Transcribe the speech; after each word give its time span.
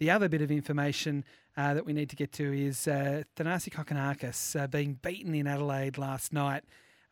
The 0.00 0.10
other 0.10 0.30
bit 0.30 0.40
of 0.40 0.50
information 0.50 1.26
uh, 1.58 1.74
that 1.74 1.84
we 1.84 1.92
need 1.92 2.08
to 2.08 2.16
get 2.16 2.32
to 2.32 2.52
is 2.54 2.88
uh, 2.88 3.24
Thanasi 3.36 3.70
Kokkinakis 3.70 4.58
uh, 4.58 4.66
being 4.66 4.94
beaten 4.94 5.34
in 5.34 5.46
Adelaide 5.46 5.98
last 5.98 6.32
night. 6.32 6.64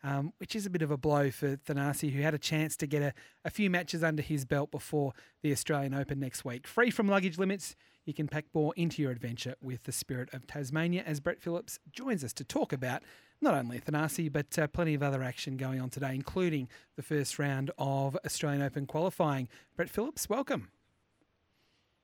Um, 0.05 0.33
which 0.39 0.55
is 0.55 0.65
a 0.65 0.71
bit 0.71 0.81
of 0.81 0.93
a 0.93 0.97
blow 0.97 1.29
for 1.33 1.57
Thanasi, 1.57 2.13
who 2.13 2.23
had 2.23 2.33
a 2.33 2.39
chance 2.39 2.77
to 2.77 2.87
get 2.87 3.03
a, 3.03 3.13
a 3.45 3.51
few 3.51 3.69
matches 3.69 4.05
under 4.05 4.23
his 4.23 4.45
belt 4.45 4.71
before 4.71 5.13
the 5.43 5.51
Australian 5.51 5.93
Open 5.93 6.21
next 6.21 6.45
week. 6.45 6.69
Free 6.69 6.93
from 6.93 7.09
luggage 7.09 7.37
limits, 7.37 7.75
you 8.05 8.15
can 8.15 8.29
pack 8.29 8.45
more 8.55 8.73
into 8.77 9.03
your 9.03 9.11
adventure 9.11 9.57
with 9.61 9.83
the 9.83 9.91
Spirit 9.91 10.33
of 10.33 10.47
Tasmania 10.47 11.03
as 11.05 11.19
Brett 11.19 11.41
Phillips 11.41 11.81
joins 11.91 12.23
us 12.23 12.33
to 12.35 12.45
talk 12.45 12.73
about 12.73 13.03
not 13.41 13.55
only 13.55 13.81
Thanasi, 13.81 14.33
but 14.33 14.57
uh, 14.57 14.69
plenty 14.69 14.95
of 14.95 15.03
other 15.03 15.21
action 15.21 15.57
going 15.57 15.81
on 15.81 15.91
today, 15.91 16.15
including 16.15 16.69
the 16.95 17.03
first 17.03 17.37
round 17.37 17.73
of 17.77 18.17
Australian 18.25 18.63
Open 18.63 18.87
qualifying. 18.87 19.49
Brett 19.75 19.91
Phillips, 19.91 20.29
welcome. 20.29 20.69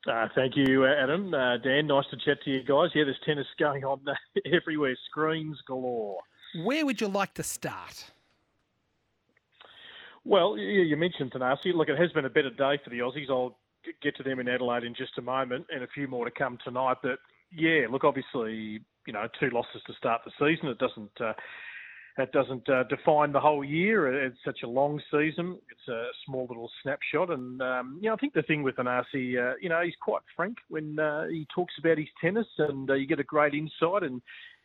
Uh, 0.06 0.28
thank 0.34 0.56
you, 0.56 0.86
Adam. 0.86 1.32
Uh, 1.32 1.56
Dan, 1.58 1.86
nice 1.86 2.04
to 2.10 2.16
chat 2.16 2.42
to 2.44 2.50
you 2.50 2.62
guys. 2.62 2.90
Yeah, 2.94 3.04
there's 3.04 3.18
tennis 3.24 3.46
going 3.58 3.84
on 3.84 4.00
everywhere, 4.52 4.96
screens 5.06 5.58
galore. 5.66 6.20
Where 6.62 6.84
would 6.84 7.00
you 7.00 7.08
like 7.08 7.34
to 7.34 7.42
start? 7.42 8.12
Well, 10.24 10.56
you 10.56 10.96
mentioned 10.96 11.32
Thanasi. 11.32 11.74
Look, 11.74 11.88
it 11.88 11.98
has 11.98 12.10
been 12.12 12.24
a 12.24 12.30
better 12.30 12.50
day 12.50 12.78
for 12.82 12.90
the 12.90 13.00
Aussies. 13.00 13.28
I'll 13.28 13.58
get 14.02 14.16
to 14.16 14.22
them 14.22 14.40
in 14.40 14.48
Adelaide 14.48 14.84
in 14.84 14.94
just 14.94 15.18
a 15.18 15.22
moment, 15.22 15.66
and 15.70 15.82
a 15.82 15.86
few 15.88 16.08
more 16.08 16.24
to 16.24 16.30
come 16.30 16.58
tonight. 16.64 16.96
But 17.02 17.18
yeah, 17.52 17.86
look, 17.90 18.04
obviously, 18.04 18.80
you 19.06 19.12
know, 19.12 19.28
two 19.38 19.50
losses 19.50 19.82
to 19.86 19.92
start 19.94 20.22
the 20.24 20.32
season. 20.38 20.68
It 20.68 20.78
doesn't. 20.78 21.20
Uh, 21.20 21.34
that 22.16 22.32
doesn't 22.32 22.68
uh, 22.68 22.84
define 22.84 23.32
the 23.32 23.40
whole 23.40 23.64
year. 23.64 24.24
It's 24.24 24.38
such 24.44 24.60
a 24.62 24.68
long 24.68 25.00
season. 25.10 25.58
It's 25.70 25.88
a 25.88 26.06
small 26.24 26.46
little 26.48 26.70
snapshot, 26.82 27.30
and 27.30 27.60
um, 27.60 27.98
you 28.00 28.08
know 28.08 28.14
I 28.14 28.16
think 28.16 28.34
the 28.34 28.42
thing 28.42 28.62
with 28.62 28.76
Thanasi, 28.76 29.36
uh, 29.36 29.54
you 29.60 29.68
know, 29.68 29.80
he's 29.82 29.96
quite 30.00 30.22
frank 30.36 30.58
when 30.68 30.98
uh, 30.98 31.26
he 31.28 31.46
talks 31.54 31.74
about 31.78 31.98
his 31.98 32.06
tennis, 32.20 32.46
and 32.58 32.88
uh, 32.88 32.94
you 32.94 33.06
get 33.06 33.20
a 33.20 33.24
great 33.24 33.54
insight. 33.54 34.04
And 34.04 34.22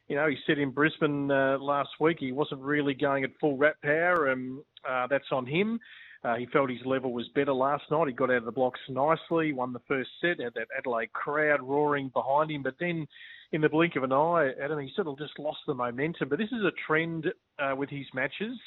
you 0.08 0.16
know, 0.16 0.28
he 0.28 0.38
said 0.46 0.60
in 0.60 0.72
Brisbane 0.72 1.32
uh, 1.32 1.58
last 1.60 1.90
week 2.00 2.18
he 2.20 2.32
wasn't 2.32 2.62
really 2.62 2.94
going 2.94 3.24
at 3.24 3.32
full 3.42 3.58
rat 3.58 3.76
power, 3.82 4.28
and 4.28 4.60
uh, 4.88 5.08
that's 5.08 5.32
on 5.32 5.48
him. 5.48 5.80
Uh, 6.24 6.36
he 6.36 6.46
felt 6.48 6.70
his 6.70 6.86
level 6.86 7.14
was 7.14 7.28
better 7.30 7.54
last 7.54 7.84
night. 7.90 8.08
He 8.08 8.14
got 8.14 8.30
out 8.30 8.38
of 8.38 8.46
the 8.46 8.52
blocks 8.52 8.80
nicely, 8.90 9.54
won 9.54 9.72
the 9.72 9.82
first 9.88 10.10
set, 10.20 10.42
had 10.42 10.54
that 10.56 10.68
Adelaide 10.78 11.14
crowd 11.14 11.62
roaring 11.62 12.10
behind 12.10 12.52
him. 12.52 12.62
But 12.62 12.76
then, 12.80 13.08
in 13.52 13.62
the 13.62 13.70
blink 13.70 13.96
of 13.96 14.04
an 14.04 14.12
eye, 14.12 14.52
Adam, 14.62 14.80
he 14.80 14.92
sort 14.96 15.08
of 15.08 15.18
just 15.18 15.40
lost 15.40 15.60
the 15.66 15.74
momentum. 15.74 16.28
But 16.28 16.40
this 16.40 16.52
is 16.52 16.66
a 16.66 16.72
trend 16.86 17.28
uh, 17.58 17.76
with 17.76 17.90
his 17.90 18.06
matches. 18.14 18.58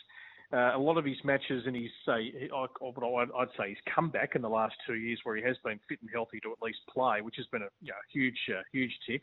Uh, 0.50 0.76
a 0.76 0.78
lot 0.78 0.98
of 0.98 1.04
his 1.04 1.16
matches 1.24 1.64
and 1.66 1.76
his 1.76 1.90
say, 2.06 2.32
I'd 2.54 3.48
say 3.58 3.68
his 3.70 3.78
comeback 3.94 4.34
in 4.34 4.42
the 4.42 4.48
last 4.48 4.74
two 4.86 4.94
years, 4.94 5.18
where 5.24 5.36
he 5.36 5.42
has 5.42 5.56
been 5.64 5.78
fit 5.88 5.98
and 6.00 6.10
healthy 6.12 6.40
to 6.40 6.52
at 6.52 6.62
least 6.62 6.78
play, 6.92 7.20
which 7.20 7.36
has 7.36 7.46
been 7.46 7.62
a 7.62 7.68
you 7.80 7.88
know, 7.88 7.94
huge, 8.12 8.38
uh, 8.50 8.62
huge 8.72 8.92
tick 9.06 9.22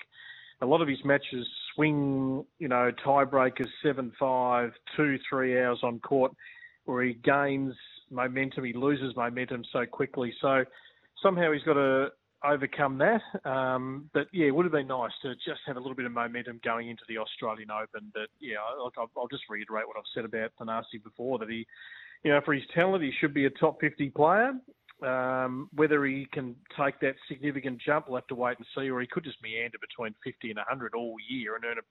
a 0.61 0.65
lot 0.65 0.81
of 0.81 0.87
his 0.87 0.97
matches 1.05 1.47
swing, 1.73 2.43
you 2.59 2.67
know, 2.67 2.91
tiebreakers, 3.05 3.69
7 3.81 4.11
5, 4.19 4.71
2 4.97 5.17
3 5.29 5.61
hours 5.61 5.79
on 5.83 5.99
court, 5.99 6.33
where 6.85 7.03
he 7.03 7.13
gains 7.13 7.73
momentum, 8.11 8.63
he 8.63 8.73
loses 8.73 9.15
momentum 9.15 9.63
so 9.71 9.85
quickly. 9.85 10.33
So 10.41 10.63
somehow 11.21 11.51
he's 11.51 11.63
got 11.63 11.73
to 11.73 12.09
overcome 12.43 12.97
that. 12.99 13.21
Um, 13.49 14.09
but 14.13 14.27
yeah, 14.31 14.47
it 14.47 14.55
would 14.55 14.65
have 14.65 14.71
been 14.71 14.87
nice 14.87 15.11
to 15.23 15.35
just 15.35 15.61
have 15.65 15.77
a 15.77 15.79
little 15.79 15.95
bit 15.95 16.05
of 16.05 16.11
momentum 16.11 16.59
going 16.63 16.89
into 16.89 17.03
the 17.07 17.17
Australian 17.17 17.69
Open. 17.71 18.11
But 18.13 18.29
yeah, 18.39 18.57
I'll, 18.77 18.91
I'll 19.17 19.27
just 19.27 19.43
reiterate 19.49 19.87
what 19.87 19.97
I've 19.97 20.03
said 20.13 20.25
about 20.25 20.51
Thanasi 20.59 21.03
before 21.03 21.39
that 21.39 21.49
he, 21.49 21.65
you 22.23 22.31
know, 22.31 22.41
for 22.43 22.53
his 22.53 22.63
talent, 22.73 23.03
he 23.03 23.11
should 23.19 23.33
be 23.33 23.45
a 23.45 23.49
top 23.49 23.79
50 23.81 24.09
player. 24.11 24.53
Um, 25.01 25.69
whether 25.73 26.03
he 26.05 26.27
can 26.31 26.55
take 26.77 26.99
that 26.99 27.15
significant 27.27 27.81
jump, 27.81 28.07
we'll 28.07 28.17
have 28.17 28.27
to 28.27 28.35
wait 28.35 28.57
and 28.57 28.67
see, 28.75 28.89
or 28.89 28.99
he 28.99 29.07
could 29.07 29.23
just 29.23 29.37
meander 29.41 29.77
between 29.79 30.13
50 30.23 30.49
and 30.49 30.57
100 30.57 30.93
all 30.93 31.15
year 31.29 31.55
and 31.55 31.63
earn 31.63 31.77
a, 31.77 31.81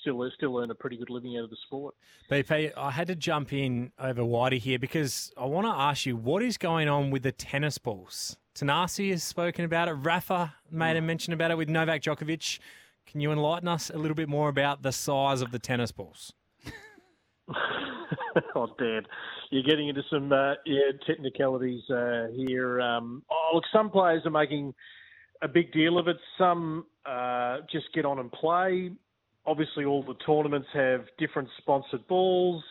still 0.00 0.28
still 0.36 0.58
earn 0.58 0.70
a 0.70 0.74
pretty 0.74 0.96
good 0.96 1.10
living 1.10 1.36
out 1.36 1.44
of 1.44 1.50
the 1.50 1.56
sport. 1.66 1.94
BP, 2.30 2.72
I 2.76 2.90
had 2.90 3.06
to 3.06 3.14
jump 3.14 3.52
in 3.52 3.92
over 3.98 4.22
Whitey 4.22 4.58
here 4.58 4.78
because 4.78 5.32
I 5.36 5.44
want 5.44 5.66
to 5.66 5.72
ask 5.72 6.06
you 6.06 6.16
what 6.16 6.42
is 6.42 6.58
going 6.58 6.88
on 6.88 7.10
with 7.10 7.22
the 7.22 7.32
tennis 7.32 7.78
balls. 7.78 8.36
Thanasi 8.56 9.10
has 9.10 9.22
spoken 9.22 9.64
about 9.64 9.88
it. 9.88 9.92
Rafa 9.92 10.54
made 10.70 10.96
a 10.96 11.02
mention 11.02 11.32
about 11.32 11.50
it 11.50 11.58
with 11.58 11.68
Novak 11.68 12.02
Djokovic. 12.02 12.58
Can 13.06 13.20
you 13.20 13.30
enlighten 13.30 13.68
us 13.68 13.90
a 13.90 13.98
little 13.98 14.14
bit 14.14 14.28
more 14.28 14.48
about 14.48 14.82
the 14.82 14.92
size 14.92 15.40
of 15.40 15.52
the 15.52 15.58
tennis 15.58 15.92
balls? 15.92 16.32
oh, 18.54 18.68
Dan, 18.78 19.02
you're 19.50 19.62
getting 19.62 19.88
into 19.88 20.02
some 20.10 20.32
uh, 20.32 20.54
yeah 20.64 20.92
technicalities 21.06 21.82
uh, 21.90 22.26
here. 22.34 22.80
Um, 22.80 23.22
oh, 23.30 23.50
look, 23.54 23.64
some 23.72 23.90
players 23.90 24.22
are 24.24 24.30
making 24.30 24.74
a 25.42 25.48
big 25.48 25.72
deal 25.72 25.98
of 25.98 26.08
it. 26.08 26.16
Some 26.38 26.86
uh, 27.04 27.58
just 27.70 27.86
get 27.94 28.04
on 28.04 28.18
and 28.18 28.30
play. 28.32 28.90
Obviously, 29.46 29.84
all 29.84 30.02
the 30.02 30.14
tournaments 30.26 30.68
have 30.74 31.04
different 31.18 31.48
sponsored 31.58 32.06
balls. 32.08 32.62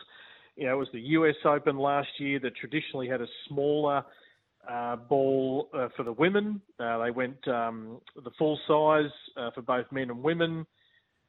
You 0.56 0.66
know, 0.66 0.74
it 0.74 0.78
was 0.78 0.88
the 0.92 1.00
US 1.00 1.36
Open 1.44 1.76
last 1.76 2.08
year 2.18 2.38
that 2.40 2.56
traditionally 2.56 3.08
had 3.08 3.20
a 3.20 3.26
smaller 3.48 4.04
uh, 4.68 4.96
ball 4.96 5.68
uh, 5.74 5.88
for 5.96 6.02
the 6.02 6.12
women. 6.12 6.60
Uh, 6.80 6.98
they 7.04 7.10
went 7.10 7.46
um, 7.48 8.00
the 8.16 8.30
full 8.38 8.58
size 8.66 9.12
uh, 9.36 9.50
for 9.54 9.62
both 9.62 9.86
men 9.92 10.10
and 10.10 10.22
women. 10.22 10.66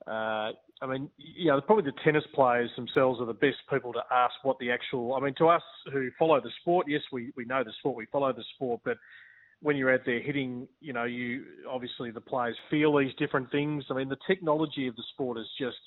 Uh, 0.08 0.52
I 0.82 0.86
mean, 0.88 1.10
you 1.18 1.48
know, 1.48 1.60
probably 1.60 1.84
the 1.84 1.98
tennis 2.04 2.24
players 2.34 2.70
themselves 2.76 3.20
are 3.20 3.26
the 3.26 3.34
best 3.34 3.58
people 3.70 3.92
to 3.94 4.02
ask 4.12 4.34
what 4.44 4.58
the 4.60 4.72
actual. 4.72 5.16
I 5.16 5.20
mean, 5.20 5.34
to 5.40 5.48
us 5.48 5.64
who 5.92 6.10
follow 6.18 6.40
the 6.40 6.52
sport, 6.62 6.88
yes, 6.88 7.02
we, 7.12 7.32
we 7.36 7.46
know 7.46 7.64
the 7.64 7.74
sport, 7.80 7.98
we 7.98 8.06
follow 8.12 8.32
the 8.32 8.44
sport, 8.56 8.82
but 8.86 8.98
when 9.62 9.76
you're 9.76 9.92
out 9.92 10.02
there 10.06 10.22
hitting, 10.22 10.68
you 10.80 10.94
know, 10.94 11.06
you 11.06 11.44
obviously 11.70 12.12
the 12.12 12.22
players 12.22 12.56
feel 12.70 12.96
these 12.96 13.14
different 13.18 13.52
things. 13.52 13.86
I 13.90 13.96
mean, 13.96 14.08
the 14.08 14.18
technology 14.28 14.88
of 14.88 14.96
the 14.96 15.04
sport 15.14 15.40
is 15.40 15.48
just 15.60 15.78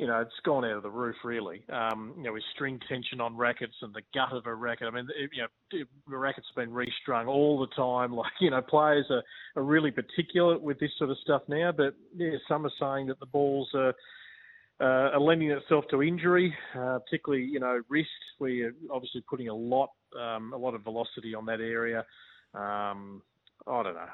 you 0.00 0.06
know, 0.06 0.18
it's 0.18 0.32
gone 0.44 0.64
out 0.64 0.78
of 0.78 0.82
the 0.82 0.90
roof 0.90 1.16
really. 1.24 1.62
Um, 1.70 2.14
you 2.16 2.22
know, 2.22 2.32
with 2.32 2.42
string 2.54 2.80
tension 2.88 3.20
on 3.20 3.36
rackets 3.36 3.74
and 3.82 3.94
the 3.94 4.00
gut 4.14 4.32
of 4.32 4.46
a 4.46 4.54
racket. 4.54 4.88
I 4.88 4.90
mean, 4.90 5.06
it, 5.14 5.30
you 5.34 5.42
know, 5.42 5.84
the 6.08 6.16
racket's 6.16 6.46
been 6.56 6.72
restrung 6.72 7.26
all 7.26 7.60
the 7.60 7.74
time. 7.76 8.16
Like, 8.20 8.32
you 8.40 8.50
know, 8.50 8.60
players 8.62 9.06
are, 9.10 9.22
are 9.56 9.62
really 9.62 9.90
particular 9.90 10.58
with 10.58 10.78
this 10.78 10.90
sort 10.98 11.10
of 11.10 11.16
stuff 11.22 11.42
now. 11.48 11.72
But 11.72 11.94
yeah, 12.14 12.30
some 12.48 12.66
are 12.66 12.72
saying 12.80 13.08
that 13.08 13.20
the 13.20 13.26
balls 13.26 13.68
are. 13.74 13.94
Uh, 14.82 15.12
are 15.12 15.20
lending 15.20 15.50
itself 15.50 15.84
to 15.90 16.02
injury, 16.02 16.54
uh, 16.74 16.98
particularly 17.00 17.44
you 17.44 17.60
know 17.60 17.82
wrist. 17.90 18.08
We're 18.38 18.72
obviously 18.90 19.22
putting 19.28 19.48
a 19.48 19.54
lot, 19.54 19.90
um, 20.18 20.54
a 20.54 20.56
lot 20.56 20.74
of 20.74 20.82
velocity 20.82 21.34
on 21.34 21.44
that 21.44 21.60
area. 21.60 22.06
Um, 22.54 23.20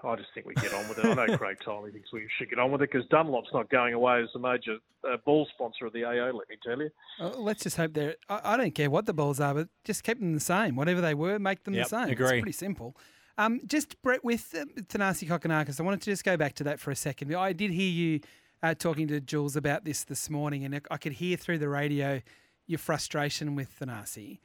I 0.06 0.16
don't 0.16 0.18
know. 0.18 0.22
I 0.22 0.24
just 0.24 0.34
think 0.34 0.46
we 0.46 0.54
get 0.54 0.72
on 0.72 0.88
with 0.88 0.98
it. 0.98 1.04
I 1.04 1.26
know 1.26 1.36
Craig 1.36 1.58
Tiley 1.64 1.92
thinks 1.92 2.12
we 2.12 2.26
should 2.38 2.50
get 2.50 2.58
on 2.58 2.70
with 2.70 2.82
it 2.82 2.90
because 2.90 3.06
Dunlop's 3.08 3.50
not 3.52 3.68
going 3.70 3.94
away 3.94 4.22
as 4.22 4.28
a 4.34 4.38
major 4.38 4.78
uh, 5.04 5.16
ball 5.24 5.46
sponsor 5.54 5.86
of 5.86 5.92
the 5.92 6.04
AO. 6.04 6.32
Let 6.32 6.48
me 6.48 6.56
tell 6.62 6.78
you. 6.78 6.90
Uh, 7.20 7.30
let's 7.38 7.62
just 7.62 7.76
hope 7.76 7.94
they're. 7.94 8.16
I, 8.28 8.40
I, 8.44 8.56
don't 8.56 8.74
care 8.74 8.90
what 8.90 9.06
the 9.06 9.12
balls 9.12 9.40
are, 9.40 9.54
but 9.54 9.68
just 9.84 10.04
keep 10.04 10.18
them 10.20 10.34
the 10.34 10.40
same. 10.40 10.76
Whatever 10.76 11.00
they 11.00 11.14
were, 11.14 11.38
make 11.38 11.64
them 11.64 11.74
yep, 11.74 11.88
the 11.88 12.04
same. 12.04 12.10
Agree. 12.10 12.26
It's 12.26 12.32
pretty 12.32 12.52
simple. 12.52 12.96
Um, 13.38 13.60
just 13.66 14.00
Brett 14.02 14.24
with 14.24 14.54
uh, 14.54 14.64
Thanasi 14.82 15.28
Kokkinakis, 15.28 15.80
I 15.80 15.82
wanted 15.82 16.00
to 16.02 16.10
just 16.10 16.24
go 16.24 16.36
back 16.36 16.54
to 16.54 16.64
that 16.64 16.80
for 16.80 16.90
a 16.90 16.96
second. 16.96 17.34
I 17.34 17.52
did 17.52 17.70
hear 17.70 17.90
you 17.90 18.20
uh, 18.62 18.74
talking 18.74 19.08
to 19.08 19.20
Jules 19.20 19.56
about 19.56 19.84
this 19.84 20.04
this 20.04 20.30
morning, 20.30 20.64
and 20.64 20.80
I 20.90 20.96
could 20.96 21.14
hear 21.14 21.36
through 21.36 21.58
the 21.58 21.68
radio 21.68 22.22
your 22.66 22.78
frustration 22.78 23.54
with 23.54 23.78
Thanasi. 23.78 24.38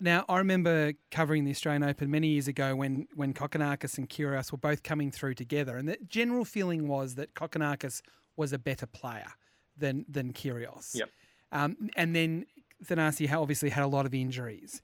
Now, 0.00 0.26
I 0.28 0.38
remember 0.38 0.92
covering 1.10 1.44
the 1.44 1.50
Australian 1.50 1.82
Open 1.82 2.10
many 2.10 2.28
years 2.28 2.48
ago 2.48 2.76
when, 2.76 3.08
when 3.14 3.32
Kokkinakis 3.32 3.96
and 3.96 4.08
Kyrgios 4.08 4.52
were 4.52 4.58
both 4.58 4.82
coming 4.82 5.10
through 5.10 5.34
together. 5.34 5.76
And 5.76 5.88
the 5.88 5.96
general 6.06 6.44
feeling 6.44 6.86
was 6.86 7.14
that 7.14 7.34
Kokkinakis 7.34 8.02
was 8.36 8.52
a 8.52 8.58
better 8.58 8.86
player 8.86 9.28
than, 9.76 10.04
than 10.08 10.34
Kyrgios. 10.34 10.94
Yep. 10.94 11.10
Um, 11.52 11.76
and 11.96 12.14
then 12.14 12.44
Thanasi 12.84 13.32
obviously 13.32 13.70
had 13.70 13.84
a 13.84 13.88
lot 13.88 14.04
of 14.04 14.12
injuries. 14.12 14.82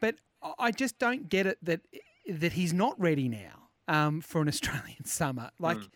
But 0.00 0.16
I 0.58 0.70
just 0.70 0.98
don't 0.98 1.28
get 1.28 1.46
it 1.46 1.58
that, 1.62 1.80
that 2.26 2.52
he's 2.52 2.72
not 2.72 2.98
ready 2.98 3.28
now 3.28 3.68
um, 3.86 4.22
for 4.22 4.40
an 4.40 4.48
Australian 4.54 5.04
summer. 5.04 5.50
Like, 5.58 5.76
mm. 5.76 5.88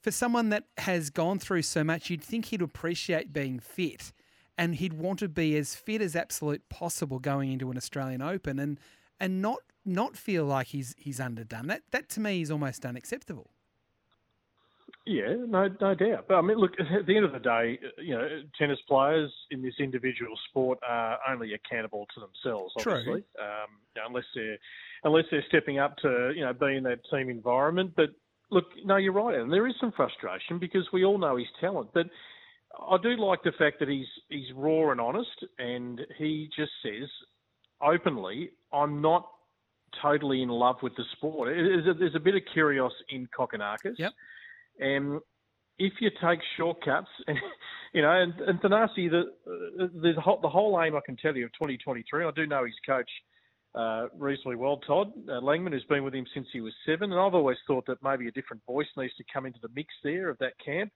for 0.00 0.10
someone 0.10 0.48
that 0.48 0.64
has 0.78 1.10
gone 1.10 1.38
through 1.38 1.62
so 1.62 1.84
much, 1.84 2.10
you'd 2.10 2.24
think 2.24 2.46
he'd 2.46 2.62
appreciate 2.62 3.32
being 3.32 3.60
fit 3.60 4.12
and 4.58 4.76
he'd 4.76 4.94
want 4.94 5.18
to 5.20 5.28
be 5.28 5.56
as 5.56 5.74
fit 5.74 6.00
as 6.00 6.16
absolute 6.16 6.68
possible 6.68 7.18
going 7.18 7.52
into 7.52 7.70
an 7.70 7.76
Australian 7.76 8.22
Open 8.22 8.58
and 8.58 8.78
and 9.20 9.40
not 9.40 9.58
not 9.84 10.16
feel 10.16 10.44
like 10.44 10.68
he's 10.68 10.94
he's 10.98 11.20
underdone. 11.20 11.66
That 11.68 11.82
that 11.90 12.08
to 12.10 12.20
me 12.20 12.42
is 12.42 12.50
almost 12.50 12.84
unacceptable. 12.84 13.50
Yeah, 15.06 15.36
no, 15.46 15.68
no 15.80 15.94
doubt. 15.94 16.26
But 16.28 16.34
I 16.34 16.40
mean, 16.40 16.58
look, 16.58 16.72
at 16.80 17.06
the 17.06 17.16
end 17.16 17.24
of 17.24 17.32
the 17.32 17.38
day, 17.38 17.78
you 17.98 18.14
know, 18.14 18.28
tennis 18.58 18.78
players 18.88 19.32
in 19.50 19.62
this 19.62 19.74
individual 19.78 20.36
sport 20.50 20.78
are 20.86 21.18
only 21.28 21.54
accountable 21.54 22.06
to 22.14 22.20
themselves, 22.20 22.74
obviously, 22.76 23.24
um, 23.40 23.68
unless 24.04 24.24
they're 24.34 24.58
unless 25.04 25.24
they're 25.30 25.44
stepping 25.48 25.78
up 25.78 25.96
to 25.98 26.32
you 26.34 26.44
know 26.44 26.52
be 26.52 26.76
in 26.76 26.82
that 26.84 27.00
team 27.10 27.30
environment. 27.30 27.92
But 27.96 28.10
look, 28.50 28.64
no, 28.84 28.96
you're 28.96 29.12
right, 29.12 29.38
and 29.38 29.52
there 29.52 29.66
is 29.68 29.74
some 29.80 29.92
frustration 29.92 30.58
because 30.58 30.88
we 30.92 31.04
all 31.04 31.18
know 31.18 31.36
his 31.36 31.46
talent, 31.60 31.90
but 31.94 32.06
I 32.78 32.96
do 33.02 33.16
like 33.16 33.42
the 33.42 33.52
fact 33.58 33.78
that 33.80 33.88
he's 33.88 34.06
he's 34.28 34.52
raw 34.54 34.90
and 34.90 35.00
honest, 35.00 35.44
and 35.58 36.00
he 36.18 36.50
just 36.56 36.72
says 36.82 37.08
openly, 37.80 38.50
"I'm 38.72 39.00
not 39.00 39.26
totally 40.02 40.42
in 40.42 40.48
love 40.48 40.76
with 40.82 40.94
the 40.96 41.04
sport. 41.16 41.48
There's 41.48 41.86
a, 41.86 41.94
there's 41.94 42.14
a 42.14 42.20
bit 42.20 42.34
of 42.34 42.42
Kyrgios 42.54 42.90
in 43.10 43.28
Kokkinakis. 43.38 43.98
Yep. 43.98 44.12
And 44.78 45.20
if 45.78 45.94
you 46.00 46.10
take 46.22 46.40
shortcuts, 46.56 47.08
and, 47.26 47.38
you 47.92 48.02
know, 48.02 48.10
and, 48.10 48.34
and 48.40 48.60
Thanasi, 48.60 49.10
the, 49.10 49.24
the, 49.46 50.12
the 50.42 50.48
whole 50.48 50.80
aim, 50.82 50.96
I 50.96 51.00
can 51.04 51.16
tell 51.16 51.36
you, 51.36 51.46
of 51.46 51.52
2023, 51.52 52.24
I 52.24 52.30
do 52.32 52.46
know 52.46 52.64
his 52.64 52.74
coach 52.86 53.10
uh, 53.74 54.06
reasonably 54.18 54.56
well, 54.56 54.78
Todd 54.78 55.12
uh, 55.28 55.32
Langman, 55.40 55.72
who's 55.72 55.84
been 55.84 56.04
with 56.04 56.14
him 56.14 56.26
since 56.32 56.46
he 56.52 56.60
was 56.60 56.72
seven. 56.86 57.12
And 57.12 57.20
I've 57.20 57.34
always 57.34 57.58
thought 57.66 57.86
that 57.86 58.02
maybe 58.02 58.26
a 58.26 58.32
different 58.32 58.62
voice 58.66 58.86
needs 58.96 59.14
to 59.16 59.24
come 59.32 59.44
into 59.44 59.58
the 59.60 59.68
mix 59.74 59.88
there 60.02 60.30
of 60.30 60.38
that 60.38 60.54
camp. 60.64 60.90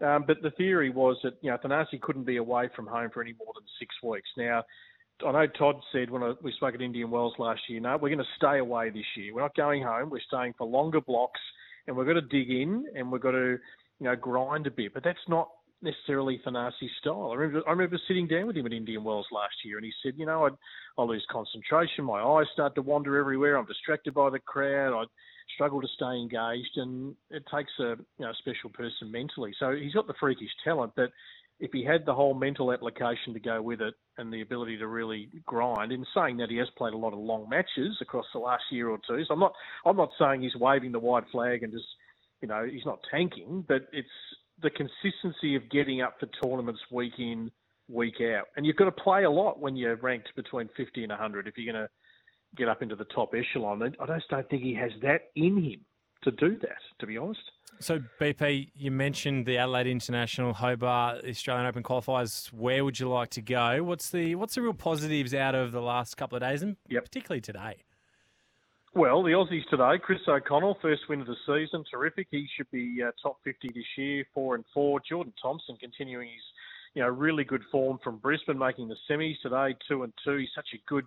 Um, 0.00 0.24
but 0.26 0.42
the 0.42 0.50
theory 0.50 0.90
was 0.90 1.16
that, 1.22 1.34
you 1.40 1.50
know, 1.50 1.56
Thanasi 1.56 2.00
couldn't 2.00 2.24
be 2.24 2.36
away 2.36 2.68
from 2.76 2.86
home 2.86 3.10
for 3.12 3.22
any 3.22 3.34
more 3.38 3.52
than 3.54 3.64
six 3.78 3.94
weeks. 4.02 4.28
Now, 4.36 4.62
I 5.26 5.32
know 5.32 5.46
Todd 5.46 5.76
said 5.92 6.10
when 6.10 6.22
we 6.42 6.52
spoke 6.52 6.74
at 6.74 6.82
Indian 6.82 7.10
Wells 7.10 7.34
last 7.38 7.62
year, 7.68 7.80
no, 7.80 7.96
we're 7.96 8.10
going 8.10 8.18
to 8.18 8.24
stay 8.36 8.58
away 8.58 8.90
this 8.90 9.06
year. 9.16 9.34
We're 9.34 9.40
not 9.40 9.54
going 9.54 9.82
home. 9.82 10.10
We're 10.10 10.20
staying 10.20 10.54
for 10.58 10.66
longer 10.66 11.00
blocks 11.00 11.40
and 11.86 11.96
we've 11.96 12.06
got 12.06 12.14
to 12.14 12.20
dig 12.20 12.50
in 12.50 12.84
and 12.94 13.10
we've 13.10 13.22
got 13.22 13.30
to, 13.30 13.58
you 14.00 14.06
know, 14.06 14.16
grind 14.16 14.66
a 14.66 14.70
bit. 14.70 14.92
But 14.92 15.04
that's 15.04 15.18
not 15.28 15.48
necessarily 15.82 16.40
Thanasi's 16.46 16.90
style. 17.00 17.30
I 17.32 17.36
remember, 17.36 17.68
I 17.68 17.70
remember 17.70 17.98
sitting 18.08 18.26
down 18.26 18.46
with 18.46 18.56
him 18.56 18.66
at 18.66 18.72
Indian 18.72 19.04
Wells 19.04 19.26
last 19.30 19.54
year, 19.64 19.76
and 19.76 19.84
he 19.84 19.92
said, 20.02 20.14
you 20.16 20.26
know, 20.26 20.46
I'd, 20.46 20.52
I 20.98 21.02
lose 21.02 21.24
concentration, 21.30 22.04
my 22.04 22.20
eyes 22.20 22.46
start 22.52 22.74
to 22.74 22.82
wander 22.82 23.18
everywhere, 23.18 23.56
I'm 23.56 23.66
distracted 23.66 24.14
by 24.14 24.30
the 24.30 24.38
crowd, 24.38 24.98
I 24.98 25.04
struggle 25.54 25.80
to 25.80 25.88
stay 25.94 26.16
engaged, 26.16 26.76
and 26.76 27.14
it 27.30 27.44
takes 27.54 27.72
a 27.78 27.96
you 28.18 28.24
know, 28.26 28.32
special 28.38 28.70
person 28.70 29.10
mentally. 29.10 29.52
So 29.58 29.72
he's 29.72 29.94
got 29.94 30.06
the 30.06 30.14
freakish 30.18 30.50
talent, 30.64 30.92
but 30.96 31.10
if 31.58 31.70
he 31.72 31.84
had 31.84 32.04
the 32.04 32.14
whole 32.14 32.34
mental 32.34 32.72
application 32.72 33.32
to 33.32 33.40
go 33.40 33.62
with 33.62 33.80
it 33.80 33.94
and 34.18 34.32
the 34.32 34.42
ability 34.42 34.76
to 34.78 34.86
really 34.86 35.28
grind, 35.46 35.92
in 35.92 36.04
saying 36.14 36.36
that 36.38 36.50
he 36.50 36.56
has 36.56 36.68
played 36.76 36.92
a 36.92 36.98
lot 36.98 37.12
of 37.12 37.18
long 37.18 37.48
matches 37.48 37.96
across 38.00 38.26
the 38.32 38.38
last 38.38 38.64
year 38.70 38.88
or 38.88 38.98
two, 39.08 39.24
so 39.24 39.34
I'm 39.34 39.40
not 39.40 39.52
I'm 39.84 39.96
not 39.96 40.10
saying 40.18 40.42
he's 40.42 40.56
waving 40.56 40.92
the 40.92 40.98
white 40.98 41.24
flag 41.32 41.62
and 41.62 41.72
just 41.72 41.86
you 42.42 42.48
know 42.48 42.66
he's 42.70 42.84
not 42.84 42.98
tanking, 43.10 43.64
but 43.66 43.82
it's 43.92 44.08
the 44.62 44.70
consistency 44.70 45.54
of 45.54 45.68
getting 45.70 46.00
up 46.00 46.16
for 46.18 46.26
tournaments 46.42 46.80
week 46.90 47.14
in, 47.18 47.50
week 47.88 48.20
out. 48.20 48.46
And 48.56 48.64
you've 48.64 48.76
got 48.76 48.86
to 48.86 48.92
play 48.92 49.24
a 49.24 49.30
lot 49.30 49.60
when 49.60 49.76
you're 49.76 49.96
ranked 49.96 50.30
between 50.34 50.68
50 50.76 51.02
and 51.02 51.10
100 51.10 51.46
if 51.46 51.56
you're 51.56 51.72
going 51.72 51.84
to 51.84 51.90
get 52.56 52.68
up 52.68 52.82
into 52.82 52.96
the 52.96 53.04
top 53.04 53.34
echelon. 53.34 53.82
I 53.82 54.06
just 54.06 54.28
don't 54.28 54.48
think 54.48 54.62
he 54.62 54.74
has 54.74 54.92
that 55.02 55.22
in 55.34 55.62
him 55.62 55.80
to 56.24 56.30
do 56.30 56.58
that, 56.60 56.78
to 57.00 57.06
be 57.06 57.16
honest. 57.16 57.40
So, 57.78 58.00
BP, 58.20 58.70
you 58.74 58.90
mentioned 58.90 59.44
the 59.44 59.58
Adelaide 59.58 59.86
International, 59.86 60.54
Hobart, 60.54 61.24
Australian 61.28 61.66
Open 61.66 61.82
qualifiers. 61.82 62.50
Where 62.50 62.84
would 62.84 62.98
you 62.98 63.08
like 63.08 63.30
to 63.30 63.42
go? 63.42 63.82
What's 63.82 64.08
the 64.08 64.34
what's 64.34 64.54
the 64.54 64.62
real 64.62 64.72
positives 64.72 65.34
out 65.34 65.54
of 65.54 65.72
the 65.72 65.82
last 65.82 66.16
couple 66.16 66.36
of 66.36 66.42
days, 66.42 66.62
and 66.62 66.76
yep. 66.88 67.04
particularly 67.04 67.42
today? 67.42 67.84
Well, 68.96 69.22
the 69.22 69.32
Aussies 69.32 69.68
today, 69.68 70.02
Chris 70.02 70.20
O'Connell, 70.26 70.78
first 70.80 71.02
win 71.06 71.20
of 71.20 71.26
the 71.26 71.36
season, 71.44 71.84
terrific. 71.90 72.28
He 72.30 72.48
should 72.56 72.70
be 72.70 73.02
uh, 73.06 73.10
top 73.22 73.36
50 73.44 73.68
this 73.74 73.84
year, 73.98 74.24
four 74.32 74.54
and 74.54 74.64
four. 74.72 75.00
Jordan 75.06 75.34
Thompson 75.42 75.76
continuing 75.78 76.28
his, 76.28 76.42
you 76.94 77.02
know, 77.02 77.08
really 77.08 77.44
good 77.44 77.60
form 77.70 77.98
from 78.02 78.16
Brisbane, 78.16 78.58
making 78.58 78.88
the 78.88 78.96
semis 79.06 79.34
today, 79.42 79.76
two 79.86 80.02
and 80.04 80.14
two. 80.24 80.38
He's 80.38 80.48
such 80.54 80.68
a 80.72 80.78
good 80.88 81.04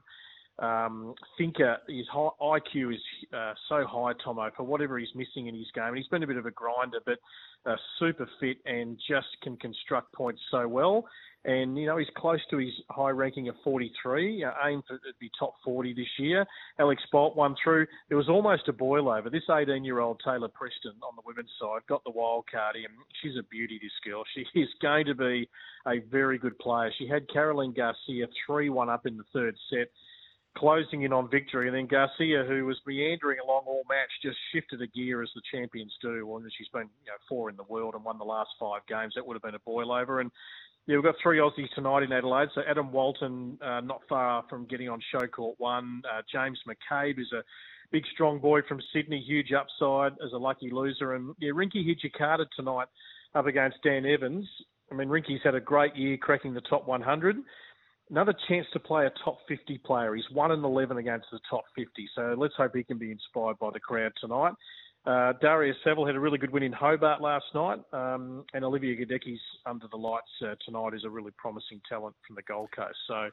um, 0.60 1.16
thinker. 1.36 1.78
His 1.88 2.06
high, 2.14 2.30
IQ 2.40 2.94
is 2.94 3.02
uh, 3.34 3.54
so 3.68 3.84
high, 3.88 4.14
Tomo, 4.24 4.52
for 4.56 4.62
whatever 4.62 5.00
he's 5.00 5.16
missing 5.16 5.48
in 5.48 5.56
his 5.56 5.72
game. 5.74 5.88
And 5.88 5.98
he's 5.98 6.06
been 6.10 6.22
a 6.22 6.28
bit 6.28 6.38
of 6.38 6.46
a 6.46 6.52
grinder, 6.52 7.00
but 7.08 7.18
uh, 7.66 7.76
super 7.98 8.30
fit 8.40 8.58
and 8.68 9.00
just 9.10 9.30
can 9.42 9.58
construct 9.58 10.14
points 10.14 10.42
so 10.52 10.68
well 10.68 11.06
and 11.46 11.78
you 11.78 11.86
know 11.86 11.98
he's 11.98 12.10
close 12.18 12.40
to 12.50 12.58
his 12.58 12.74
high 12.90 13.10
ranking 13.10 13.48
of 13.48 13.56
43. 13.64 14.44
Uh, 14.44 14.52
aimed 14.66 14.84
to 14.90 14.98
be 15.20 15.32
top 15.40 15.56
40 15.64 15.94
this 15.94 16.08
year. 16.18 16.46
Alex 16.80 17.02
Bolt 17.12 17.36
won 17.36 17.56
through. 17.64 17.88
There 18.10 18.18
was 18.18 18.30
almost 18.30 18.68
a 18.68 18.74
boil 18.74 19.10
over. 19.10 19.30
This 19.30 19.44
18-year-old 19.50 20.22
Taylor 20.24 20.50
Preston 20.50 20.94
on 21.02 21.16
the 21.16 21.22
women's 21.26 21.52
side 21.60 21.82
got 21.88 22.04
the 22.04 22.12
wild 22.12 22.46
card 22.52 22.76
in. 22.76 22.86
She's 23.22 23.38
a 23.40 23.44
beauty. 23.44 23.80
This 23.82 23.92
girl. 24.06 24.24
She 24.34 24.42
is 24.60 24.70
going 24.82 25.06
to 25.06 25.16
be 25.16 25.50
a 25.88 26.00
very 26.12 26.38
good 26.38 26.58
player. 26.60 26.92
She 26.98 27.08
had 27.08 27.32
Caroline 27.32 27.74
Garcia 27.74 28.28
3-1 28.48 28.94
up 28.94 29.06
in 29.06 29.18
the 29.18 29.26
third 29.34 29.56
set. 29.70 29.88
Closing 30.58 31.04
in 31.04 31.14
on 31.14 31.30
victory, 31.30 31.68
and 31.68 31.78
then 31.78 31.86
Garcia, 31.86 32.44
who 32.44 32.66
was 32.66 32.76
meandering 32.86 33.38
along 33.42 33.64
all 33.68 33.84
match, 33.88 34.10
just 34.22 34.36
shifted 34.52 34.82
a 34.82 34.88
gear 34.88 35.22
as 35.22 35.30
the 35.36 35.42
champions 35.54 35.94
do. 36.02 36.36
And 36.36 36.52
she's 36.58 36.68
been, 36.70 36.90
you 37.06 37.12
know, 37.12 37.18
four 37.30 37.52
in 37.52 37.56
the 37.56 37.64
world 37.70 37.94
and 37.94 38.04
won 38.04 38.18
the 38.18 38.26
last 38.26 38.50
five 38.60 38.82
games. 38.90 39.14
That 39.16 39.26
would 39.26 39.36
have 39.36 39.44
been 39.44 39.56
a 39.56 39.60
boil 39.60 39.92
over. 39.94 40.20
And 40.20 40.32
yeah, 40.88 40.96
we've 40.96 41.04
got 41.04 41.16
three 41.22 41.38
Aussies 41.38 41.70
tonight 41.76 42.04
in 42.04 42.12
Adelaide. 42.12 42.50
So 42.56 42.62
Adam 42.68 42.92
Walton, 42.92 43.58
uh, 43.62 43.82
not 43.82 44.02
far 44.10 44.44
from 44.50 44.66
getting 44.66 44.90
on 44.90 45.00
show 45.12 45.28
court 45.28 45.56
one. 45.60 46.02
Uh, 46.12 46.22
James 46.32 46.60
McCabe 46.68 47.20
is 47.20 47.32
a 47.32 47.44
big, 47.92 48.04
strong 48.14 48.40
boy 48.40 48.62
from 48.68 48.82
Sydney, 48.94 49.24
huge 49.26 49.52
upside 49.52 50.14
as 50.26 50.34
a 50.34 50.38
lucky 50.38 50.70
loser. 50.72 51.14
And 51.14 51.36
yeah, 51.40 51.52
Rinky 51.52 51.86
Hijikata 51.86 52.46
tonight 52.56 52.88
up 53.36 53.46
against 53.46 53.78
Dan 53.84 54.06
Evans. 54.06 54.48
I 54.92 54.96
mean, 54.96 55.10
Rinky's 55.10 55.42
had 55.44 55.56
a 55.56 55.60
great 55.60 55.96
year 55.96 56.18
cracking 56.18 56.54
the 56.54 56.62
top 56.62 56.88
100. 56.88 57.38
Another 58.10 58.34
chance 58.48 58.66
to 58.74 58.80
play 58.80 59.06
a 59.06 59.12
top 59.24 59.38
50 59.48 59.78
player. 59.86 60.16
He's 60.16 60.26
1 60.32 60.52
and 60.52 60.66
11 60.66 60.98
against 60.98 61.28
the 61.32 61.40
top 61.50 61.64
50. 61.76 62.10
So 62.16 62.36
let's 62.38 62.56
hope 62.58 62.72
he 62.76 62.84
can 62.84 62.98
be 62.98 63.12
inspired 63.12 63.60
by 63.60 63.70
the 63.72 63.80
crowd 63.80 64.12
tonight. 64.20 64.54
Uh, 65.06 65.34
Daria 65.42 65.74
Saville 65.84 66.06
had 66.06 66.16
a 66.16 66.20
really 66.20 66.38
good 66.38 66.52
win 66.52 66.64
in 66.64 66.74
Hobart 66.74 67.22
last 67.22 67.46
night, 67.56 67.80
um, 67.94 68.44
and 68.54 68.66
Olivia 68.66 68.96
Gadecki's 68.96 69.40
under 69.66 69.88
the 69.88 69.98
lights 69.98 70.28
uh, 70.44 70.56
tonight 70.66 70.94
is 70.94 71.06
a 71.06 71.10
really 71.10 71.32
promising 71.38 71.82
talent 71.88 72.16
from 72.28 72.36
the 72.36 72.42
Gold 72.44 72.70
Coast. 72.76 72.98
So, 73.08 73.30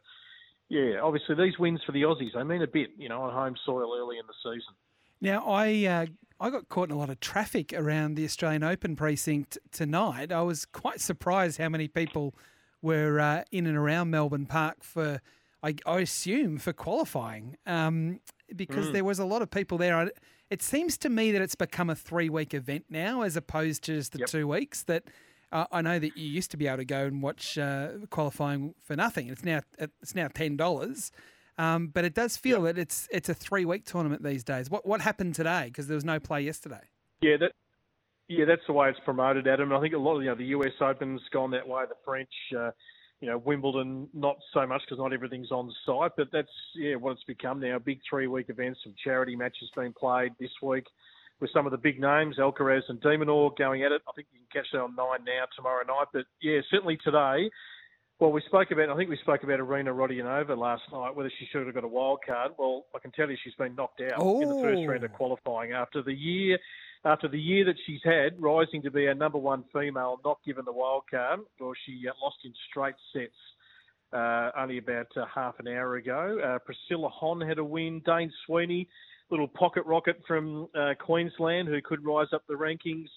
yeah, 0.69 1.01
obviously 1.03 1.35
these 1.35 1.59
wins 1.59 1.81
for 1.85 1.93
the 1.93 2.03
Aussies 2.03 2.35
they 2.35 2.43
mean 2.45 2.63
a 2.63 2.67
bit, 2.67 2.91
you 2.97 3.09
know, 3.09 3.23
on 3.23 3.33
home 3.33 3.57
soil 3.65 3.97
early 3.99 4.19
in 4.19 4.25
the 4.27 4.35
season. 4.43 4.75
Now, 5.21 5.45
I 5.47 5.85
uh, 5.87 6.07
I 6.39 6.51
got 6.51 6.69
caught 6.69 6.91
in 6.91 6.95
a 6.95 6.99
lot 6.99 7.11
of 7.11 7.21
traffic 7.21 7.73
around 7.73 8.15
the 8.15 8.25
Australian 8.25 8.63
Open 8.63 8.95
precinct 8.95 9.59
tonight. 9.73 10.31
I 10.31 10.43
was 10.43 10.67
quite 10.67 11.01
surprised 11.01 11.59
how 11.59 11.69
many 11.69 11.89
people 11.89 12.35
were 12.83 13.19
uh, 13.19 13.43
in 13.51 13.67
and 13.67 13.77
around 13.77 14.11
Melbourne 14.11 14.47
Park 14.47 14.83
for, 14.83 15.21
I, 15.63 15.75
I 15.87 16.01
assume, 16.01 16.59
for 16.59 16.73
qualifying, 16.73 17.57
um, 17.67 18.21
because 18.55 18.89
mm. 18.89 18.93
there 18.93 19.05
was 19.05 19.19
a 19.19 19.25
lot 19.25 19.43
of 19.43 19.51
people 19.51 19.79
there. 19.79 19.97
I, 19.97 20.11
it 20.51 20.63
seems 20.63 20.97
to 20.99 21.09
me 21.09 21.33
that 21.33 21.43
it's 21.43 21.55
become 21.55 21.91
a 21.91 21.95
three 21.95 22.29
week 22.29 22.55
event 22.55 22.87
now 22.89 23.23
as 23.23 23.37
opposed 23.37 23.85
to 23.85 23.97
just 23.97 24.13
the 24.13 24.21
yep. 24.21 24.29
two 24.29 24.47
weeks. 24.47 24.83
That 24.85 25.05
uh, 25.53 25.67
I 25.73 25.83
know 25.83 25.99
that 25.99 26.17
you 26.17 26.29
used 26.29 26.51
to 26.53 26.57
be 26.57 26.67
able 26.67 26.79
to 26.79 26.85
go 26.85 27.05
and 27.05 27.23
watch 27.23 27.59
uh, 27.59 27.89
qualifying 28.11 28.75
for 28.83 28.97
nothing. 28.97 29.29
It's 29.29 29.45
now 29.45 29.61
it's 29.79 30.15
now 30.15 30.29
ten 30.29 30.57
dollars. 30.57 31.11
Um, 31.59 31.89
but 31.89 32.05
it 32.05 32.15
does 32.15 32.37
feel 32.37 32.65
yep. 32.65 32.75
that 32.75 32.81
it's 32.81 33.09
it's 33.11 33.29
a 33.29 33.35
three 33.35 33.65
week 33.65 33.85
tournament 33.85 34.23
these 34.23 34.45
days. 34.45 34.71
What 34.71 34.87
what 34.87 35.01
happened 35.01 35.35
today? 35.35 35.67
Because 35.67 35.89
there 35.89 35.97
was 35.97 36.05
no 36.05 36.21
play 36.21 36.43
yesterday. 36.43 36.83
Yeah, 37.21 37.37
that 37.39 37.53
yeah, 38.29 38.45
that's 38.45 38.63
the 38.67 38.73
way 38.73 38.89
it's 38.91 38.99
promoted, 39.05 39.47
Adam. 39.47 39.73
I 39.73 39.81
think 39.81 39.95
a 39.95 39.99
lot 39.99 40.17
of 40.17 40.23
you 40.23 40.31
know 40.31 40.35
the 40.35 40.47
US 40.47 40.73
Open's 40.81 41.23
gone 41.33 41.51
that 41.53 41.67
way. 41.67 41.85
The 41.89 41.95
French, 42.05 42.31
uh, 42.57 42.71
you 43.21 43.29
know, 43.29 43.39
Wimbledon, 43.39 44.09
not 44.13 44.37
so 44.53 44.67
much 44.67 44.83
because 44.83 44.99
not 44.99 45.13
everything's 45.13 45.51
on 45.51 45.73
site, 45.87 46.13
but 46.17 46.29
that's 46.33 46.49
yeah 46.75 46.97
what 46.97 47.13
it's 47.13 47.25
become 47.25 47.61
now. 47.61 47.79
Big 47.79 48.01
three 48.09 48.27
week 48.27 48.47
events, 48.49 48.81
some 48.85 48.95
charity 49.03 49.37
matches 49.37 49.71
being 49.77 49.95
played 49.99 50.33
this 50.39 50.51
week 50.63 50.85
with 51.41 51.51
some 51.53 51.67
of 51.67 51.73
the 51.73 51.79
big 51.79 52.01
names, 52.01 52.37
Alcaraz 52.39 52.83
and 52.89 53.01
de 53.01 53.09
Minaur 53.09 53.57
going 53.57 53.83
at 53.83 53.93
it. 53.93 54.03
I 54.09 54.13
think 54.15 54.29
you 54.33 54.41
can 54.41 54.63
catch 54.63 54.71
that 54.73 54.81
on 54.81 54.95
nine 54.97 55.25
now 55.25 55.45
tomorrow 55.55 55.85
night. 55.87 56.07
But 56.13 56.25
yeah, 56.43 56.61
certainly 56.71 56.99
today. 57.03 57.51
Well, 58.19 58.33
we 58.33 58.41
spoke 58.47 58.71
about. 58.71 58.89
I 58.89 58.97
think 58.97 59.11
we 59.11 59.19
spoke 59.19 59.43
about 59.43 59.61
Arina 59.61 59.93
Rodionova 59.93 60.57
last 60.57 60.83
night, 60.91 61.15
whether 61.15 61.31
she 61.39 61.47
should 61.53 61.67
have 61.67 61.75
got 61.75 61.85
a 61.85 61.89
wild 61.89 62.21
card. 62.27 62.53
Well, 62.59 62.87
I 62.95 62.99
can 62.99 63.13
tell 63.13 63.31
you 63.31 63.37
she's 63.43 63.55
been 63.55 63.75
knocked 63.75 64.01
out 64.01 64.15
oh. 64.17 64.41
in 64.41 64.49
the 64.49 64.63
first 64.63 64.89
round 64.89 65.05
of 65.05 65.11
oh. 65.13 65.17
qualifying 65.17 65.73
after 65.73 66.03
the 66.03 66.15
year 66.15 66.59
after 67.07 67.29
the 67.29 67.41
year 67.41 67.65
that 67.65 67.77
she's 67.87 68.01
had, 68.05 68.41
rising 68.41 68.83
to 68.83 68.91
be 68.91 69.07
a 69.07 69.15
number 69.15 69.39
one 69.39 69.65
female, 69.73 70.19
not 70.25 70.39
given 70.45 70.65
the 70.65 70.73
wild 70.73 71.05
card, 71.09 71.41
or 71.61 71.75
she 71.87 72.03
uh, 72.09 72.13
lost 72.21 72.37
in 72.45 72.53
straight 72.69 72.97
sets 73.13 73.37
uh, 74.13 74.51
only 74.59 74.79
about 74.79 75.07
uh, 75.17 75.25
half 75.33 75.55
an 75.61 75.69
hour 75.69 75.97
ago. 75.97 76.39
Uh, 76.45 76.59
Priscilla 76.59 77.09
Hon 77.09 77.41
had 77.41 77.59
a 77.59 77.65
win. 77.65 78.03
Dane 78.05 78.33
Sweeny, 78.45 78.89
little 79.31 79.47
pocket 79.47 79.85
rocket 79.87 80.21
from 80.27 80.69
uh, 80.75 80.95
Queensland, 80.99 81.69
who 81.69 81.81
could 81.81 82.05
rise 82.05 82.29
up 82.33 82.43
the 82.49 82.55
rankings. 82.55 83.09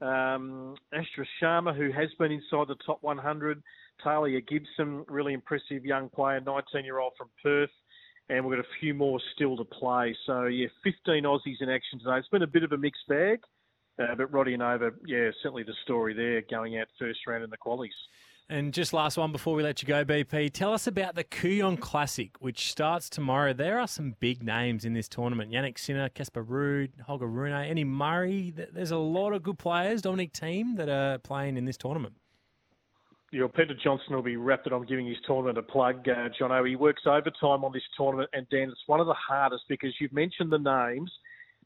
Um, 0.00 0.74
Astra 0.92 1.26
Sharma, 1.40 1.76
who 1.76 1.92
has 1.92 2.08
been 2.18 2.32
inside 2.32 2.68
the 2.68 2.76
top 2.86 3.02
100. 3.02 3.62
Talia 4.02 4.40
Gibson, 4.40 5.04
really 5.06 5.34
impressive 5.34 5.84
young 5.84 6.08
player, 6.08 6.40
19 6.40 6.84
year 6.84 6.98
old 6.98 7.12
from 7.18 7.28
Perth 7.42 7.70
and 8.28 8.44
we've 8.44 8.56
got 8.56 8.64
a 8.64 8.80
few 8.80 8.94
more 8.94 9.20
still 9.34 9.56
to 9.56 9.64
play. 9.64 10.16
So 10.26 10.44
yeah, 10.44 10.68
15 10.82 11.24
Aussies 11.24 11.60
in 11.60 11.68
action 11.68 11.98
today. 11.98 12.18
It's 12.18 12.28
been 12.28 12.42
a 12.42 12.46
bit 12.46 12.62
of 12.62 12.72
a 12.72 12.78
mixed 12.78 13.06
bag, 13.08 13.40
uh, 13.98 14.14
but 14.16 14.32
Rodionova, 14.32 14.92
yeah, 15.06 15.30
certainly 15.42 15.62
the 15.62 15.74
story 15.84 16.14
there, 16.14 16.42
going 16.50 16.78
out 16.78 16.88
first 16.98 17.20
round 17.26 17.44
in 17.44 17.50
the 17.50 17.58
qualies. 17.58 17.90
And 18.50 18.74
just 18.74 18.92
last 18.92 19.16
one 19.16 19.32
before 19.32 19.54
we 19.54 19.62
let 19.62 19.80
you 19.80 19.88
go, 19.88 20.04
BP. 20.04 20.52
Tell 20.52 20.74
us 20.74 20.86
about 20.86 21.14
the 21.14 21.24
Kooyong 21.24 21.80
Classic, 21.80 22.30
which 22.40 22.70
starts 22.70 23.08
tomorrow. 23.08 23.54
There 23.54 23.80
are 23.80 23.88
some 23.88 24.16
big 24.20 24.42
names 24.42 24.84
in 24.84 24.92
this 24.92 25.08
tournament: 25.08 25.50
Jannik 25.50 25.78
Sinner, 25.78 26.10
Casper 26.10 26.44
Ruud, 26.44 27.00
Holger 27.00 27.26
Rune, 27.26 27.54
Andy 27.54 27.84
Murray. 27.84 28.52
There's 28.54 28.90
a 28.90 28.98
lot 28.98 29.32
of 29.32 29.42
good 29.42 29.58
players. 29.58 30.02
Dominic 30.02 30.34
Thiem, 30.34 30.76
that 30.76 30.90
are 30.90 31.16
playing 31.18 31.56
in 31.56 31.64
this 31.64 31.78
tournament. 31.78 32.16
Your 33.34 33.48
Peter 33.48 33.74
Johnson 33.74 34.14
will 34.14 34.22
be 34.22 34.36
wrapped 34.36 34.68
I'm 34.70 34.86
giving 34.86 35.06
his 35.06 35.16
tournament 35.26 35.58
a 35.58 35.62
plug, 35.62 36.08
uh, 36.08 36.28
Jono. 36.40 36.66
He 36.66 36.76
works 36.76 37.02
overtime 37.04 37.64
on 37.64 37.72
this 37.72 37.82
tournament, 37.96 38.30
and 38.32 38.48
Dan, 38.48 38.70
it's 38.70 38.86
one 38.86 39.00
of 39.00 39.06
the 39.06 39.14
hardest 39.14 39.64
because 39.68 39.92
you've 40.00 40.12
mentioned 40.12 40.52
the 40.52 40.58
names, 40.58 41.10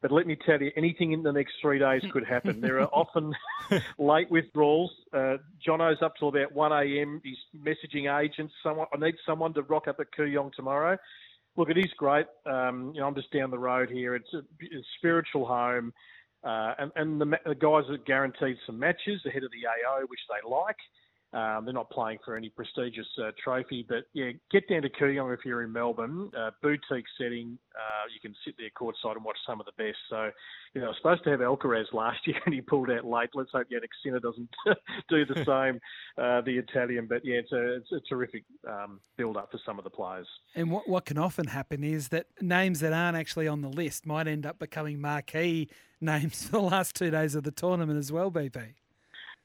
but 0.00 0.10
let 0.10 0.26
me 0.26 0.36
tell 0.46 0.60
you, 0.60 0.70
anything 0.76 1.12
in 1.12 1.22
the 1.22 1.32
next 1.32 1.54
three 1.60 1.78
days 1.78 2.02
could 2.10 2.24
happen. 2.24 2.60
there 2.60 2.80
are 2.80 2.88
often 2.92 3.34
late 3.98 4.30
withdrawals. 4.30 4.90
Uh, 5.12 5.36
Jono's 5.66 6.00
up 6.02 6.14
till 6.18 6.28
about 6.28 6.52
1 6.52 6.72
a.m. 6.72 7.20
He's 7.22 7.36
messaging 7.56 8.08
agents. 8.18 8.54
Someone, 8.62 8.86
I 8.92 8.96
need 8.98 9.16
someone 9.26 9.52
to 9.54 9.62
rock 9.62 9.88
up 9.88 10.00
at 10.00 10.06
Kooyong 10.18 10.52
tomorrow. 10.54 10.96
Look, 11.56 11.70
it 11.70 11.78
is 11.78 11.92
great. 11.96 12.26
Um, 12.46 12.92
you 12.94 13.00
know, 13.00 13.08
I'm 13.08 13.14
just 13.14 13.32
down 13.32 13.50
the 13.50 13.58
road 13.58 13.90
here. 13.90 14.14
It's 14.14 14.32
a, 14.32 14.38
a 14.38 14.82
spiritual 14.98 15.44
home. 15.44 15.92
Uh, 16.44 16.74
and, 16.78 16.92
and 16.94 17.20
the, 17.20 17.38
the, 17.44 17.54
guys 17.54 17.82
are 17.90 17.98
guaranteed 18.06 18.56
some 18.64 18.78
matches 18.78 19.20
ahead 19.26 19.42
of 19.42 19.50
the 19.50 19.66
AO, 19.66 20.06
which 20.06 20.20
they 20.28 20.48
like. 20.48 20.76
Um, 21.34 21.66
they're 21.66 21.74
not 21.74 21.90
playing 21.90 22.18
for 22.24 22.36
any 22.36 22.48
prestigious 22.48 23.06
uh, 23.22 23.32
trophy, 23.42 23.84
but 23.86 24.04
yeah, 24.14 24.30
get 24.50 24.66
down 24.66 24.80
to 24.82 24.88
Kooyong 24.88 25.34
if 25.34 25.44
you're 25.44 25.62
in 25.62 25.70
Melbourne. 25.70 26.30
Uh, 26.36 26.50
boutique 26.62 27.04
setting, 27.20 27.58
uh, 27.76 28.06
you 28.12 28.18
can 28.20 28.34
sit 28.46 28.54
there 28.56 28.70
courtside 28.70 29.16
and 29.16 29.24
watch 29.24 29.36
some 29.46 29.60
of 29.60 29.66
the 29.66 29.72
best. 29.76 29.98
So, 30.08 30.30
you 30.72 30.80
know, 30.80 30.86
I 30.86 30.88
was 30.88 30.96
supposed 30.96 31.24
to 31.24 31.30
have 31.30 31.40
Alcaraz 31.40 31.92
last 31.92 32.20
year 32.26 32.40
and 32.46 32.54
he 32.54 32.62
pulled 32.62 32.90
out 32.90 33.04
late. 33.04 33.28
Let's 33.34 33.50
hope 33.52 33.66
Jannik 33.70 33.88
Sinner 34.02 34.20
doesn't 34.20 34.48
do 35.10 35.26
the 35.26 35.34
same, 35.44 35.80
uh, 36.16 36.40
the 36.40 36.56
Italian. 36.56 37.06
But 37.06 37.26
yeah, 37.26 37.40
it's 37.40 37.52
a, 37.52 37.76
it's 37.76 37.92
a 37.92 38.00
terrific 38.08 38.44
um, 38.66 38.98
build 39.18 39.36
up 39.36 39.50
for 39.50 39.60
some 39.66 39.76
of 39.76 39.84
the 39.84 39.90
players. 39.90 40.26
And 40.54 40.70
what, 40.70 40.88
what 40.88 41.04
can 41.04 41.18
often 41.18 41.48
happen 41.48 41.84
is 41.84 42.08
that 42.08 42.26
names 42.40 42.80
that 42.80 42.94
aren't 42.94 43.18
actually 43.18 43.48
on 43.48 43.60
the 43.60 43.68
list 43.68 44.06
might 44.06 44.28
end 44.28 44.46
up 44.46 44.58
becoming 44.58 44.98
marquee 44.98 45.68
names 46.00 46.44
for 46.44 46.52
the 46.52 46.60
last 46.60 46.96
two 46.96 47.10
days 47.10 47.34
of 47.34 47.42
the 47.42 47.50
tournament 47.50 47.98
as 47.98 48.10
well, 48.10 48.30
BP. 48.30 48.74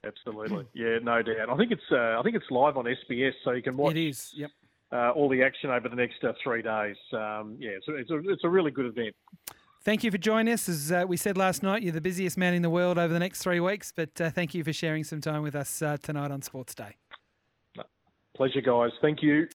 Absolutely, 0.05 0.65
yeah, 0.73 0.99
no 1.01 1.21
doubt. 1.21 1.49
I 1.49 1.57
think 1.57 1.71
it's 1.71 1.91
uh, 1.91 2.19
I 2.19 2.21
think 2.23 2.35
it's 2.35 2.49
live 2.51 2.77
on 2.77 2.85
SBS, 2.85 3.33
so 3.43 3.51
you 3.51 3.61
can 3.61 3.77
watch. 3.77 3.95
It 3.95 4.07
is, 4.09 4.31
yep. 4.35 4.51
Uh, 4.91 5.11
all 5.11 5.27
the 5.27 5.41
action 5.41 5.71
over 5.71 5.89
the 5.89 5.95
next 5.95 6.23
uh, 6.23 6.33
three 6.43 6.61
days. 6.61 6.95
Um, 7.13 7.57
yeah, 7.59 7.71
it's 7.71 7.87
a, 7.87 7.95
it's, 7.95 8.11
a, 8.11 8.29
it's 8.29 8.43
a 8.43 8.49
really 8.49 8.69
good 8.69 8.85
event. 8.85 9.15
Thank 9.83 10.03
you 10.03 10.11
for 10.11 10.17
joining 10.17 10.53
us. 10.53 10.69
As 10.69 10.91
uh, 10.91 11.03
we 11.07 11.17
said 11.17 11.35
last 11.35 11.63
night, 11.63 11.83
you're 11.83 11.91
the 11.91 11.99
busiest 11.99 12.37
man 12.37 12.53
in 12.53 12.61
the 12.61 12.69
world 12.69 12.97
over 12.97 13.11
the 13.11 13.19
next 13.19 13.41
three 13.41 13.59
weeks, 13.59 13.91
but 13.93 14.21
uh, 14.21 14.29
thank 14.29 14.53
you 14.53 14.63
for 14.63 14.71
sharing 14.71 15.03
some 15.03 15.19
time 15.19 15.41
with 15.41 15.55
us 15.55 15.81
uh, 15.81 15.97
tonight 16.01 16.31
on 16.31 16.41
Sports 16.41 16.75
Day. 16.75 16.95
Pleasure, 18.35 18.61
guys. 18.61 18.91
Thank 19.01 19.21
you. 19.21 19.47